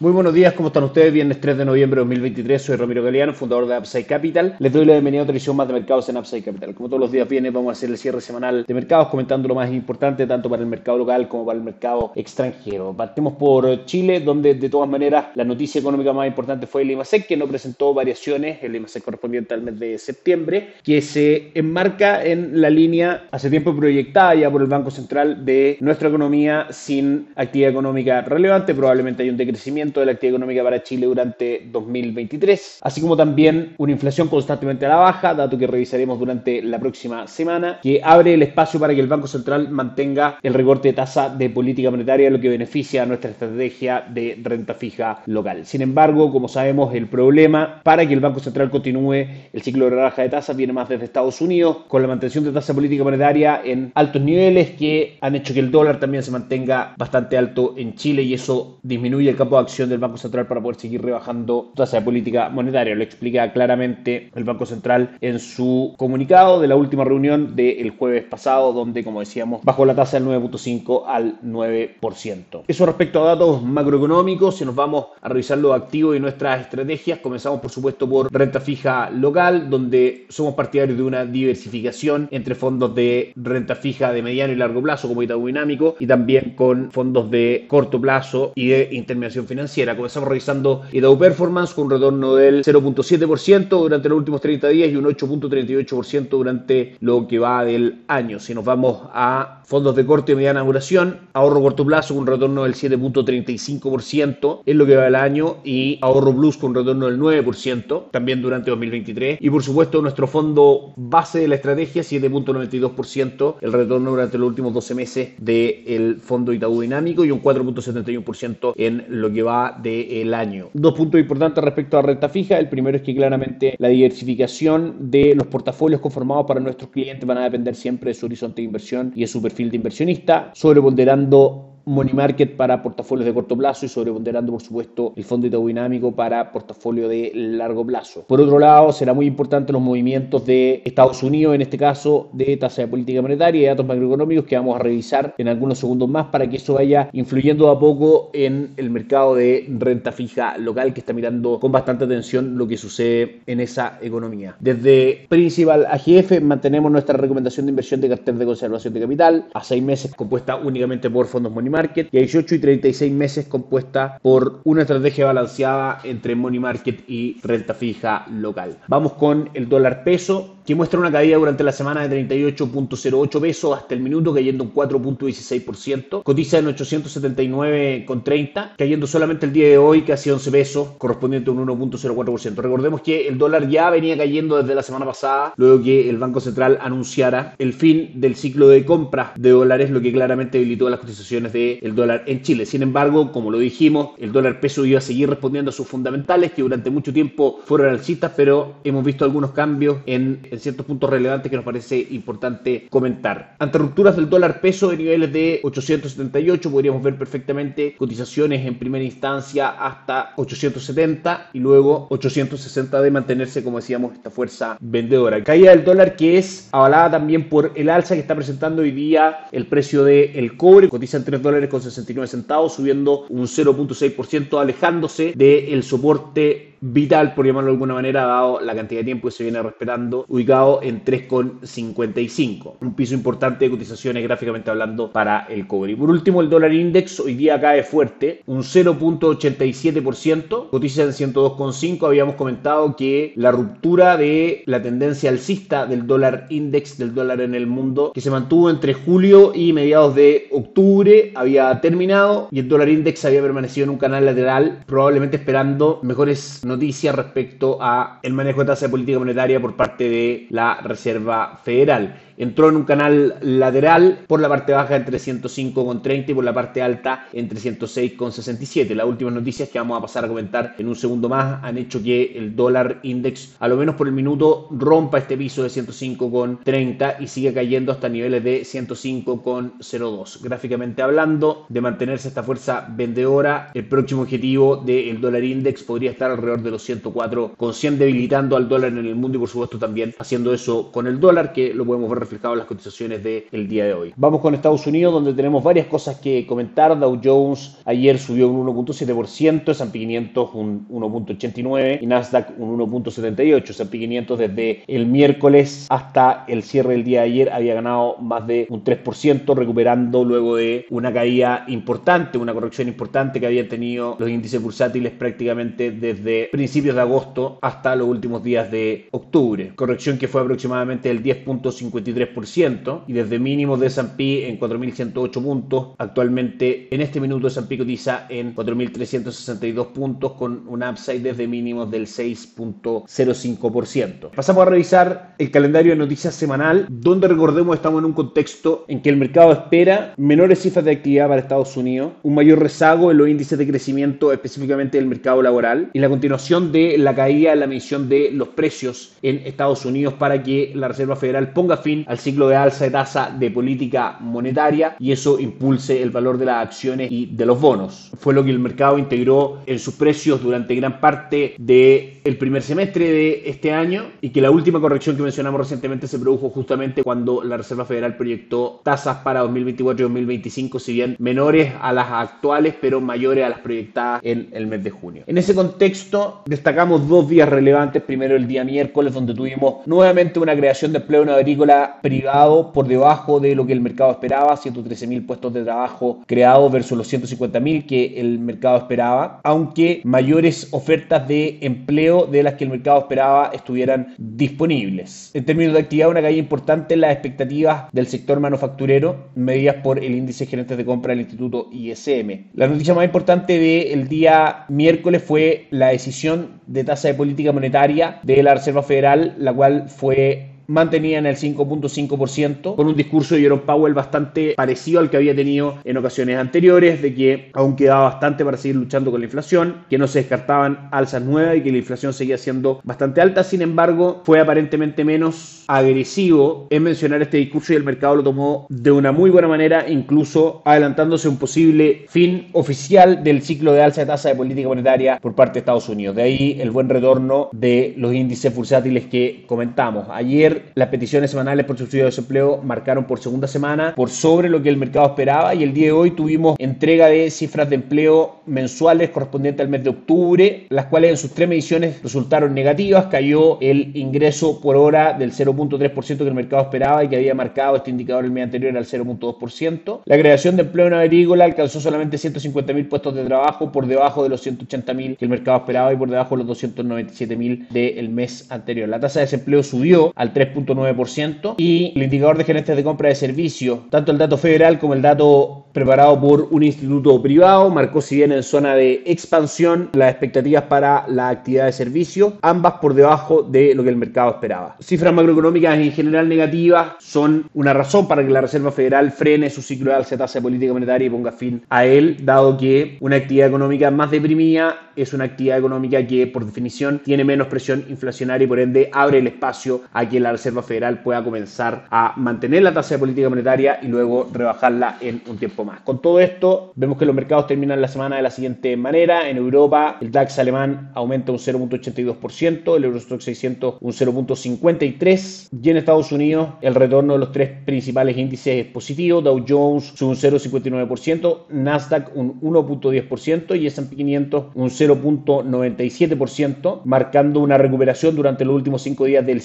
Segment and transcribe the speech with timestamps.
[0.00, 1.12] Muy buenos días, ¿cómo están ustedes?
[1.12, 4.54] Viernes 3 de noviembre de 2023, soy Ramiro Galeano, fundador de Upside Capital.
[4.60, 6.72] Les doy la bienvenida a otra edición más de mercados en Upside Capital.
[6.72, 9.56] Como todos los días viene, vamos a hacer el cierre semanal de mercados, comentando lo
[9.56, 12.94] más importante tanto para el mercado local como para el mercado extranjero.
[12.96, 17.26] Partimos por Chile, donde de todas maneras la noticia económica más importante fue el IMASEC,
[17.26, 22.60] que no presentó variaciones, el IMASEC correspondiente al mes de septiembre, que se enmarca en
[22.60, 27.70] la línea hace tiempo proyectada ya por el Banco Central de nuestra economía sin actividad
[27.70, 28.76] económica relevante.
[28.76, 33.74] Probablemente hay un decrecimiento de la actividad económica para Chile durante 2023, así como también
[33.78, 38.34] una inflación constantemente a la baja, dato que revisaremos durante la próxima semana, que abre
[38.34, 42.30] el espacio para que el Banco Central mantenga el recorte de tasa de política monetaria,
[42.30, 45.64] lo que beneficia a nuestra estrategia de renta fija local.
[45.64, 49.92] Sin embargo, como sabemos, el problema para que el Banco Central continúe el ciclo de
[49.92, 53.62] rebaja de tasas viene más desde Estados Unidos, con la mantención de tasa política monetaria
[53.64, 57.94] en altos niveles que han hecho que el dólar también se mantenga bastante alto en
[57.94, 61.72] Chile y eso disminuye el campo de acción del Banco Central para poder seguir rebajando
[61.74, 62.94] tasa de política monetaria.
[62.94, 68.24] Lo explica claramente el Banco Central en su comunicado de la última reunión del jueves
[68.24, 72.62] pasado, donde, como decíamos, bajó la tasa del 9.5 al 9%.
[72.66, 77.20] Eso respecto a datos macroeconómicos, si nos vamos a revisar los activos y nuestras estrategias,
[77.20, 82.94] comenzamos por supuesto por renta fija local, donde somos partidarios de una diversificación entre fondos
[82.94, 87.30] de renta fija de mediano y largo plazo, como Itaú Dinámico, y también con fondos
[87.30, 92.64] de corto plazo y de intermediación financiera Comenzamos revisando Itaú Performance con un retorno del
[92.64, 98.40] 0.7% durante los últimos 30 días y un 8.38% durante lo que va del año.
[98.40, 102.26] Si nos vamos a fondos de corto y mediana duración, ahorro corto plazo con un
[102.26, 107.06] retorno del 7.35% en lo que va del año y ahorro plus con un retorno
[107.06, 109.38] del 9% también durante 2023.
[109.40, 114.72] Y por supuesto nuestro fondo base de la estrategia 7.92% el retorno durante los últimos
[114.72, 120.68] 12 meses del fondo Itaú Dinámico y un 4.71% en lo que va del año.
[120.72, 122.58] Dos puntos importantes respecto a renta fija.
[122.58, 127.38] El primero es que claramente la diversificación de los portafolios conformados para nuestros clientes van
[127.38, 131.67] a depender siempre de su horizonte de inversión y de su perfil de inversionista, sobreponderando
[131.88, 136.52] money market para portafolios de corto plazo y sobreponderando, por supuesto, el fondo dinámico para
[136.52, 138.24] portafolio de largo plazo.
[138.26, 142.56] Por otro lado, será muy importante los movimientos de Estados Unidos, en este caso de
[142.56, 146.26] tasa de política monetaria y datos macroeconómicos que vamos a revisar en algunos segundos más
[146.26, 151.00] para que eso vaya influyendo a poco en el mercado de renta fija local que
[151.00, 154.56] está mirando con bastante atención lo que sucede en esa economía.
[154.60, 159.62] Desde Principal AGF mantenemos nuestra recomendación de inversión de cartera de conservación de capital a
[159.62, 161.70] seis meses compuesta únicamente por fondos money
[162.12, 167.38] y a 18 y 36 meses compuesta por una estrategia balanceada entre money market y
[167.42, 168.78] renta fija local.
[168.88, 173.74] Vamos con el dólar peso que muestra una caída durante la semana de 38.08 pesos
[173.74, 176.22] hasta el minuto, cayendo un 4.16%.
[176.22, 181.66] Cotiza en 879,30, cayendo solamente el día de hoy casi 11 pesos, correspondiente a un
[181.66, 182.56] 1.04%.
[182.56, 186.38] Recordemos que el dólar ya venía cayendo desde la semana pasada, luego que el Banco
[186.38, 191.00] Central anunciara el fin del ciclo de compra de dólares, lo que claramente debilitó las
[191.00, 192.66] cotizaciones del dólar en Chile.
[192.66, 196.52] Sin embargo, como lo dijimos, el dólar peso iba a seguir respondiendo a sus fundamentales,
[196.52, 201.50] que durante mucho tiempo fueron alcistas, pero hemos visto algunos cambios en ciertos puntos relevantes
[201.50, 203.56] que nos parece importante comentar.
[203.58, 209.04] Ante rupturas del dólar peso de niveles de 878, podríamos ver perfectamente cotizaciones en primera
[209.04, 215.42] instancia hasta 870 y luego 860 de mantenerse, como decíamos, esta fuerza vendedora.
[215.42, 219.46] Caída del dólar que es avalada también por el alza que está presentando hoy día
[219.52, 225.32] el precio del cobre, cotiza en 3 dólares con 69 centavos, subiendo un 0.6%, alejándose
[225.34, 229.44] del soporte vital, por llamarlo de alguna manera, dado la cantidad de tiempo que se
[229.44, 232.74] viene respetando, ubicado en 3,55.
[232.80, 235.92] Un piso importante de cotizaciones gráficamente hablando para el cobre.
[235.92, 242.06] Y por último, el dólar index hoy día cae fuerte, un 0.87%, cotiza en 102,5.
[242.06, 247.54] Habíamos comentado que la ruptura de la tendencia alcista del dólar index, del dólar en
[247.54, 252.68] el mundo, que se mantuvo entre julio y mediados de octubre, había terminado y el
[252.68, 258.32] dólar index había permanecido en un canal lateral, probablemente esperando mejores noticias respecto a el
[258.32, 262.84] manejo de tasa de política monetaria por parte de la Reserva Federal entró en un
[262.84, 268.94] canal lateral por la parte baja entre 105,30 y por la parte alta entre 106,67.
[268.94, 272.02] Las últimas noticias que vamos a pasar a comentar en un segundo más han hecho
[272.02, 277.16] que el dólar index, a lo menos por el minuto, rompa este piso de 105,30
[277.20, 280.42] y sigue cayendo hasta niveles de 105,02.
[280.42, 286.30] Gráficamente hablando, de mantenerse esta fuerza vendedora, el próximo objetivo del dólar index podría estar
[286.30, 289.78] alrededor de los 104 con 100 debilitando al dólar en el mundo y por supuesto
[289.78, 293.68] también haciendo eso con el dólar que lo podemos ver reflejado en las cotizaciones del
[293.68, 294.12] día de hoy.
[294.16, 296.98] Vamos con Estados Unidos donde tenemos varias cosas que comentar.
[296.98, 303.70] Dow Jones ayer subió un 1.7%, S&P 500 un 1.89 y Nasdaq un 1.78.
[303.70, 308.46] S&P 500 desde el miércoles hasta el cierre del día de ayer había ganado más
[308.46, 314.16] de un 3% recuperando luego de una caída importante, una corrección importante que habían tenido
[314.18, 319.72] los índices bursátiles prácticamente desde principios de agosto hasta los últimos días de octubre.
[319.74, 325.88] Corrección que fue aproximadamente el 10.53% y desde mínimos de S&P en 4.108 puntos.
[325.98, 332.06] Actualmente en este minuto S&P cotiza en 4.362 puntos con un upside desde mínimos del
[332.06, 334.30] 6.05%.
[334.34, 339.02] Pasamos a revisar el calendario de noticias semanal donde recordemos estamos en un contexto en
[339.02, 343.18] que el mercado espera menores cifras de actividad para Estados Unidos, un mayor rezago en
[343.18, 347.60] los índices de crecimiento específicamente del mercado laboral y la continuación de la caída en
[347.60, 352.04] la medición de los precios en Estados Unidos para que la Reserva Federal ponga fin
[352.06, 356.46] al ciclo de alza de tasa de política monetaria y eso impulse el valor de
[356.46, 358.12] las acciones y de los bonos.
[358.18, 363.10] Fue lo que el mercado integró en sus precios durante gran parte del primer semestre
[363.10, 367.42] de este año y que la última corrección que mencionamos recientemente se produjo justamente cuando
[367.42, 372.74] la Reserva Federal proyectó tasas para 2024 y 2025, si bien menores a las actuales,
[372.80, 375.24] pero mayores a las proyectadas en el mes de junio.
[375.26, 378.02] En ese contexto, destacamos dos días relevantes.
[378.02, 382.86] Primero, el día miércoles, donde tuvimos nuevamente una creación de empleo en agrícola privado por
[382.86, 387.08] debajo de lo que el mercado esperaba, 113 mil puestos de trabajo creados versus los
[387.08, 392.70] 150 mil que el mercado esperaba, aunque mayores ofertas de empleo de las que el
[392.70, 395.30] mercado esperaba estuvieran disponibles.
[395.34, 399.98] En términos de actividad, una caída importante en las expectativas del sector manufacturero, medidas por
[399.98, 402.48] el índice de gerentes de compra del Instituto ISM.
[402.54, 406.17] La noticia más importante del día miércoles fue la decisión
[406.66, 411.36] de tasa de política monetaria de la Reserva Federal, la cual fue mantenía en el
[411.36, 416.38] 5.5% con un discurso de Jerome Powell bastante parecido al que había tenido en ocasiones
[416.38, 420.20] anteriores, de que aún quedaba bastante para seguir luchando con la inflación, que no se
[420.20, 425.04] descartaban alzas nuevas y que la inflación seguía siendo bastante alta, sin embargo fue aparentemente
[425.04, 429.48] menos agresivo en mencionar este discurso y el mercado lo tomó de una muy buena
[429.48, 434.68] manera, incluso adelantándose un posible fin oficial del ciclo de alza de tasa de política
[434.68, 436.16] monetaria por parte de Estados Unidos.
[436.16, 440.06] De ahí el buen retorno de los índices bursátiles que comentamos.
[440.10, 444.62] Ayer las peticiones semanales por subsidio de desempleo marcaron por segunda semana por sobre lo
[444.62, 448.40] que el mercado esperaba y el día de hoy tuvimos entrega de cifras de empleo
[448.46, 453.06] mensuales correspondientes al mes de octubre, las cuales en sus tres mediciones resultaron negativas.
[453.06, 457.76] Cayó el ingreso por hora del 0.3% que el mercado esperaba y que había marcado
[457.76, 460.00] este indicador el mes anterior al 0.2%.
[460.04, 464.28] La creación de empleo en agrícola alcanzó solamente 150.000 puestos de trabajo por debajo de
[464.28, 468.88] los 180.000 que el mercado esperaba y por debajo de los 297.000 del mes anterior.
[468.88, 473.08] La tasa de desempleo subió al 3 3.9% y el indicador de gerentes de compra
[473.08, 478.00] de servicios, tanto el dato federal como el dato preparado por un instituto privado, marcó
[478.00, 482.94] si bien en zona de expansión las expectativas para la actividad de servicio, ambas por
[482.94, 484.76] debajo de lo que el mercado esperaba.
[484.80, 489.62] Cifras macroeconómicas en general negativas son una razón para que la Reserva Federal frene su
[489.62, 492.96] ciclo de alza de tasa de política monetaria y ponga fin a él, dado que
[493.00, 497.84] una actividad económica más deprimida es una actividad económica que por definición tiene menos presión
[497.88, 502.14] inflacionaria y por ende abre el espacio a que la Reserva Federal pueda comenzar a
[502.16, 505.80] mantener la tasa de política monetaria y luego rebajarla en un tiempo más.
[505.80, 509.28] Con todo esto, vemos que los mercados terminan la semana de la siguiente manera.
[509.28, 515.76] En Europa, el DAX alemán aumenta un 0.82%, el Eurostock 600 un 0.53% y en
[515.76, 519.20] Estados Unidos el retorno de los tres principales índices es positivo.
[519.20, 527.58] Dow Jones sube un 0.59%, Nasdaq un 1.10% y S&P 500 un 0.97%, marcando una
[527.58, 529.40] recuperación durante los últimos cinco días del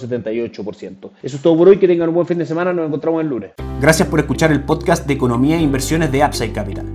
[0.00, 1.10] 5.78%.
[1.22, 3.28] Eso es todo por hoy, que tengan un buen fin de semana, nos encontramos el
[3.28, 3.50] lunes.
[3.80, 6.86] Gracias por escuchar el podcast de Economía e Inversiones de Upside Capital.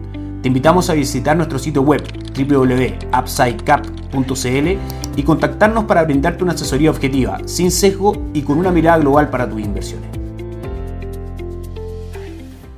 [0.42, 2.04] Te invitamos a visitar nuestro sitio web
[2.36, 4.68] www.upsidecap.cl
[5.16, 9.50] y contactarnos para brindarte una asesoría objetiva, sin sesgo y con una mirada global para
[9.50, 10.23] tus inversiones.